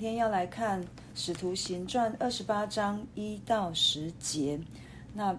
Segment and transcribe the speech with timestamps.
[0.00, 0.80] 今天要来看
[1.16, 4.56] 《使徒行传》二十八章一到十节。
[5.12, 5.36] 那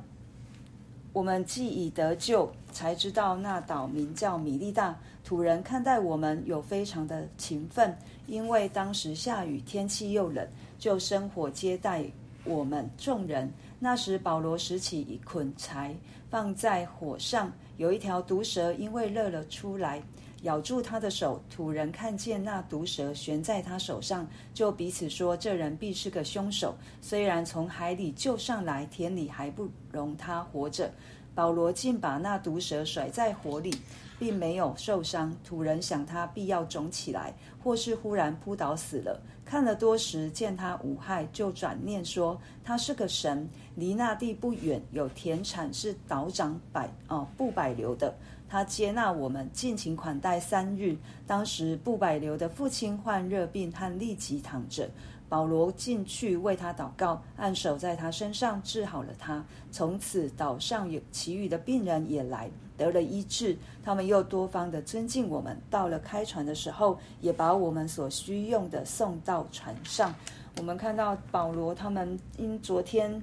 [1.14, 4.94] 我们既已得救，才知道那岛名叫米利大。
[5.24, 10.46] 土人看待我们有非常的勤奋，因为当时下雨，天气又冷，
[10.78, 12.04] 就生火接待
[12.44, 13.50] 我们众人。
[13.80, 15.96] 那时保罗拾起一捆柴，
[16.30, 20.04] 放在火上，有一条毒蛇因为热了出来。
[20.44, 26.76] 咬住他的手，土人看见那毒蛇悬在他手上，就彼此说：“这人必是个凶手。
[27.02, 30.92] 虽然从海里救上来，田里还不容他活着。”
[31.36, 33.74] 保罗竟把那毒蛇甩在火里，
[34.18, 35.34] 并没有受伤。
[35.46, 37.34] 土人想他必要肿起来，
[37.64, 39.22] 或是忽然扑倒死了。
[39.50, 48.14] 看了多时，见他无害，就转念说：“他是个神。”离那地不远，有田产是岛长百哦布百流的。
[48.48, 50.96] 他接纳我们，尽情款待三日。
[51.26, 54.88] 当时布百流的父亲患热病，和立即躺着。
[55.28, 59.44] 保罗进去为他祷告，按手在他身上，治好了他。
[59.72, 63.56] 从此岛上有其余的病人也来得了医治。
[63.84, 65.56] 他们又多方的尊敬我们。
[65.70, 70.16] 到了开船的时候，也把我们所需用的送到船上。
[70.58, 73.22] 我们看到保罗他们因昨天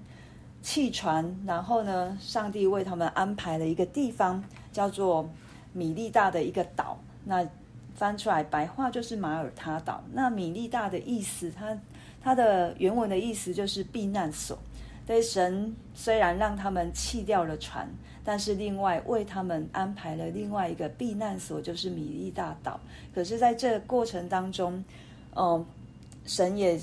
[0.62, 4.44] 弃船，然后呢，上帝为他们安排了一个地方。
[4.76, 5.26] 叫做
[5.72, 7.42] 米利大的一个岛，那
[7.94, 10.04] 翻出来白话就是马耳他岛。
[10.12, 11.74] 那米利大的意思，它
[12.22, 14.58] 它的原文的意思就是避难所。
[15.06, 17.88] 对，神虽然让他们弃掉了船，
[18.24, 22.80] 但是另外为他们安排了另外一个避难所，就是米利大岛。
[23.14, 24.84] 可是在这过程当中，
[25.36, 25.64] 嗯、
[26.24, 26.78] 神也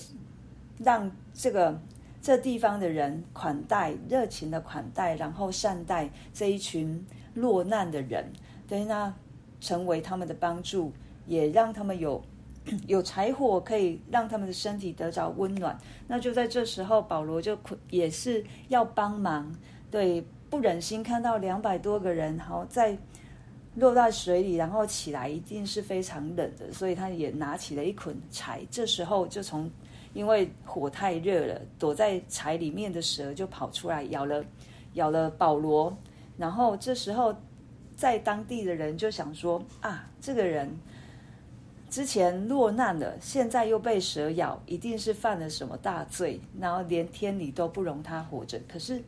[0.79, 1.77] 让这个
[2.21, 7.05] 这地方的人款待，热情的款待，然后善待这一群。
[7.35, 8.31] 落难的人，
[8.67, 9.11] 对，那
[9.59, 10.91] 成为他们的帮助，
[11.25, 12.23] 也让他们有
[12.87, 15.77] 有柴火，可以让他们的身体得着温暖。
[16.07, 17.57] 那就在这时候，保罗就
[17.89, 19.53] 也是要帮忙，
[19.91, 22.97] 对，不忍心看到两百多个人，然后在
[23.75, 28.61] 落在水里，然后起来一定是非常冷的，所以他也拿起了一捆柴。
[28.69, 29.69] 这时候就从
[30.13, 34.45] 因为火太热了，躲在柴里面的蛇就跑出来咬了
[34.93, 35.95] 咬了保罗。
[36.37, 37.35] 然后这时候，
[37.95, 40.69] 在当地的人就想说：啊，这个人
[41.93, 48.59] 之前落难了，现在又被蛇咬，一定是犯了什么大罪，然后连天理都不容他活着。
[48.67, 48.99] 可是，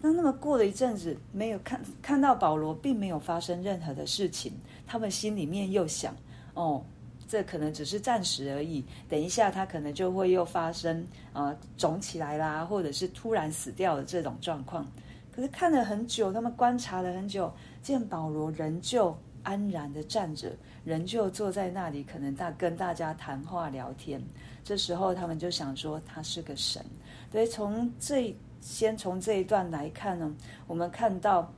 [0.00, 4.54] 当那么过了一阵子，没有看看到保罗，并没有发生任何的事情，
[4.86, 6.16] 他们心里面又想：
[6.54, 6.82] 哦，
[7.28, 14.90] 这可能只是暂时而已，等一下他可能就会又发生啊，肿起来啦，或者是突然死掉的这种状况。
[15.30, 17.52] 可是看了很久，他们观察了很久，
[17.82, 20.50] 见保罗仍旧安然的站着，
[20.84, 24.20] 仍旧坐在那里，可能大跟大家谈话聊天。
[24.64, 26.84] 这时候他们就想说他是个神。
[27.30, 30.34] 对，从这先从这一段来看呢，
[30.66, 31.48] 我们看到，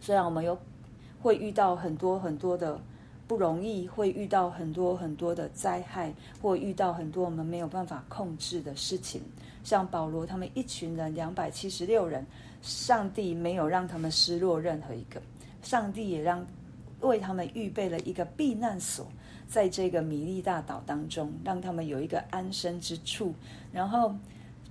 [0.00, 0.58] 虽然我们有
[1.20, 2.80] 会遇到很多很多的
[3.26, 9.20] 不容易，会遇到很多很多的灾害，或遇到很多我们没有办法控制的事情，
[9.62, 12.24] 像保罗他们一群人两百七十六人。
[12.62, 15.18] 上帝没有让他们失落任何一个，
[15.62, 16.46] 上帝也让
[17.00, 19.06] 为他们预备了一个避难所，
[19.48, 23.34] 在这个米利大岛当中，让他们有一个安身之处。
[23.72, 24.14] 然后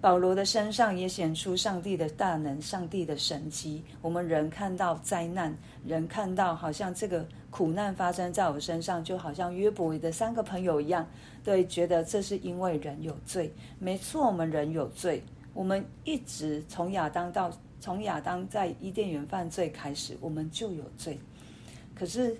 [0.01, 3.83] 保罗的身上也显出上帝的大能，上帝的神迹。
[4.01, 11.07] 我们人看到灾难，人看到好像这个苦难发生在我身上，就好像约伯的三个朋友一样，
[11.43, 13.53] 对，觉得这是因为人有罪。
[13.79, 15.23] 没错，我们人有罪，
[15.53, 17.51] 我们一直从亚当到。
[17.81, 21.17] 从亚当在伊甸园犯罪开始，我们就有罪。
[21.99, 22.37] 可是，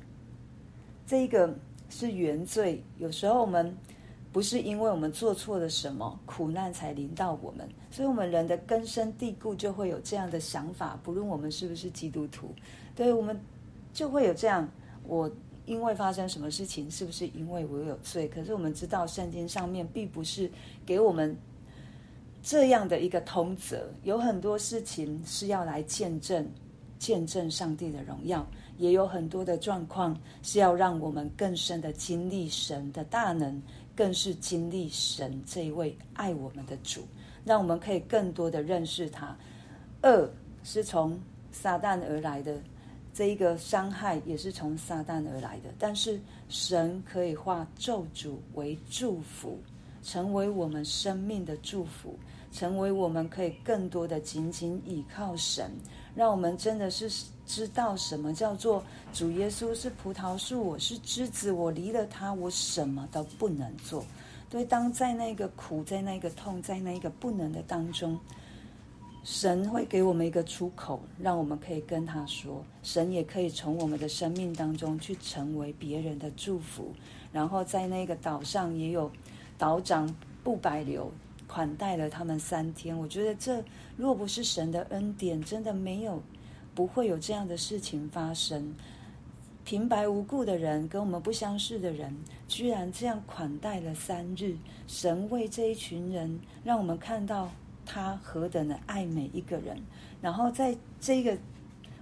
[1.05, 1.53] 这个
[1.89, 2.81] 是原罪。
[2.97, 3.75] 有时候我们
[4.31, 7.67] 不是因为我们做错了什么，苦难才临到我们。
[7.91, 10.97] 所以，我们人的根深蒂固就会有这样的想法。
[11.03, 12.55] 不论我们是不是基督徒，
[12.95, 13.37] 对我们
[13.93, 14.65] 就会有这样：
[15.03, 15.29] 我
[15.65, 18.29] 因为发生什么事情，是不是因为我有罪？
[18.29, 20.49] 可是我们知道，圣经上面并不是
[20.85, 21.35] 给我们。
[22.41, 26.49] 这样的一个通则，有很多事情是要来见证、
[26.97, 28.47] 见证上帝的荣耀，
[28.79, 33.61] 也有很多的状况是要让我们更深的经历神的大能，
[33.95, 37.01] 更是经历神这一位爱我们的主，
[37.45, 39.37] 让我们可以更多的认识他。
[40.01, 40.27] 恶
[40.63, 41.19] 是从
[41.51, 42.57] 撒旦而来的，
[43.13, 49.59] 这一个伤害也是从撒旦而来的，但是神可以化咒诅为祝福。
[50.01, 52.17] 成为我们生命的祝福，
[52.53, 55.69] 成为我们可以更多的紧紧倚靠神，
[56.19, 57.09] 让我们真的是
[57.45, 58.83] 知道什么叫做
[59.13, 64.03] 主耶稣是葡萄树，我是枝子，我离了他，我什么都不能做。
[64.49, 68.19] 对，当在那个苦，在那个痛，在那个不能的当中，
[69.23, 72.61] 神会给我们一个出口，让我们可以跟他说。
[72.83, 76.91] 神也可以从我们的生命当中去成为别人的祝福。
[77.31, 79.09] 然后在那个岛上也有
[79.57, 80.13] 岛长
[80.43, 81.09] 布白流
[81.49, 82.95] 款待了他们三天。
[82.95, 83.63] 我觉得这
[83.97, 86.21] 若不是神的恩典，真的没有
[86.75, 88.75] 不会有这样的事情发生。
[89.65, 92.15] 平白无故的人，跟我们不相识的人，
[92.47, 94.55] 居然这样款待了三日。
[94.87, 97.51] 神为这一群人，让我们看到
[97.85, 99.77] 他何等的爱每一个人。
[100.21, 101.37] 然后在这个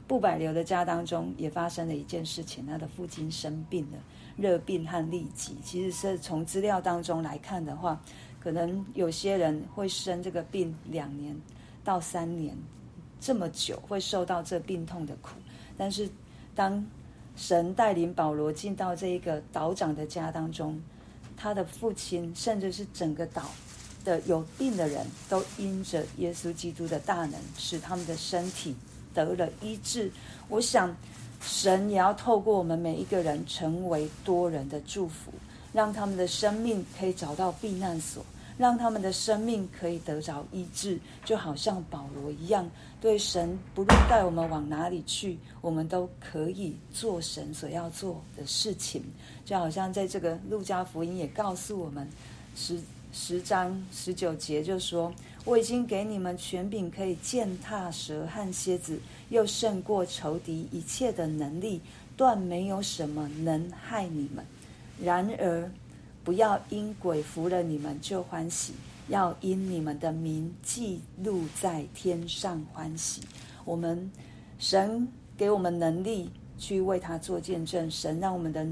[0.08, 3.98] 布百流的家当中，也发生了一件事情，他的父亲生病了，
[4.38, 5.58] 热病和痢疾。
[5.62, 8.02] 其实是从资料当中来看的话，
[8.48, 11.36] 可能有些人会生这个病两年
[11.84, 12.56] 到三年
[13.20, 15.32] 这么久，会受到这病痛的苦。
[15.78, 16.10] 但是
[16.56, 16.82] 当
[17.36, 20.82] 神带领保罗进到这一个岛长的家当中，
[21.36, 23.50] 他的父亲甚至是整个岛
[24.06, 28.74] 的有病的人都因着耶稣基督的大能，使他们的身体
[29.14, 30.10] 得了医治。
[30.48, 30.96] 我想，
[31.42, 35.34] 神也要透过我们每一个人，成为多人的祝福，
[35.74, 38.26] 让他们的生命可以找到避难所。
[38.58, 42.70] 让他们的生命可以得着医治，就好像保罗一样，
[43.00, 49.04] 对神不论带我们往哪里去，我们都可以做神所要做的事情。
[49.46, 52.08] 就好像在这个路加福音也告诉我们，
[52.56, 52.80] 十
[53.14, 55.14] 十章十九节就说
[55.46, 59.00] ：“我已经给你们权柄，可以践踏蛇和蝎子，
[59.30, 61.80] 又胜过仇敌一切的能力，
[62.18, 64.44] 断没有什么能害你们。”
[65.00, 65.72] 然而，
[66.28, 68.74] 不要因鬼服了你们就欢喜，
[69.08, 73.22] 要因你们的名记录在天上欢喜。
[73.64, 74.12] 我们
[74.60, 75.08] 神
[75.38, 78.68] 给我们能力去为他做见证，神让我们的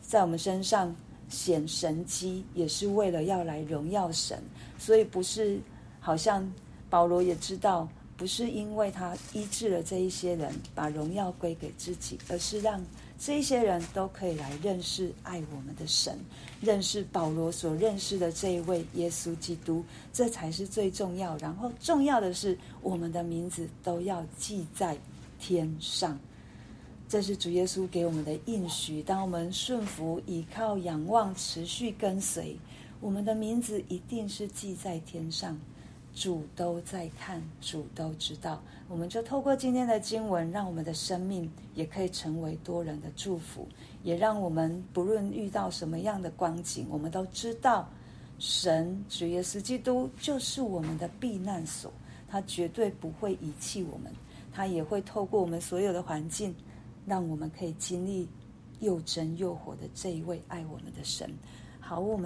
[0.00, 0.94] 在我们身上
[1.28, 4.40] 显神迹，也是为了要来荣耀神。
[4.78, 5.58] 所以不是
[5.98, 6.48] 好像
[6.88, 12.80] 保罗也知道，不是因为他医治了这一些人，把荣耀归给自己，而是让。
[13.24, 16.18] 这些人都可以来认识爱我们的神，
[16.60, 21.36] 认识保罗所认识的这一位耶稣基督，这才是最重要。
[21.36, 24.98] 然后重要的是，我们的名字都要记在
[25.38, 26.18] 天上。
[27.08, 29.00] 这是主耶稣给我们的应许。
[29.00, 32.58] 当我们顺服、倚靠、仰望、持续跟随，
[33.00, 35.56] 我们的名字一定是记在天上。
[36.14, 38.62] 主都在看，主都知道。
[38.88, 43.66] 我们就透过今天的经文，让我们的生命也可以成为多人的祝福，
[44.02, 47.88] 也让我们不论遇到什么样的光景，我们都知道
[48.38, 51.90] 神主耶稣基督就是我们的避难所，
[52.28, 54.12] 他绝对不会遗弃我们，
[54.52, 56.54] 他也会透过我们所有的环境，
[57.06, 58.28] 让我们可以经历
[58.80, 61.30] 又真又活的这一位爱我们的神。
[61.80, 62.20] 好，我们。